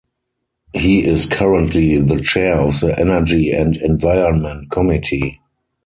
[0.73, 5.39] He is currently the Chair of the Energy and Environment Committee.